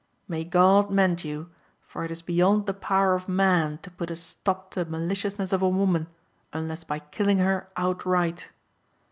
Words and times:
May 0.27 0.43
God 0.43 0.89
mend 0.89 1.23
you, 1.23 1.51
for 1.85 2.03
it 2.03 2.09
is 2.09 2.23
beyond 2.23 2.65
the 2.65 2.73
power 2.73 3.13
of 3.13 3.29
man 3.29 3.77
to 3.83 3.91
put 3.91 4.09
a 4.09 4.15
stop 4.15 4.71
to 4.71 4.83
the 4.83 4.89
maliciousness 4.89 5.53
of 5.53 5.61
a 5.61 5.69
woman, 5.69 6.07
unless 6.51 6.83
by 6.83 6.97
killing 6.97 7.37
her 7.37 7.69
outright. 7.77 8.49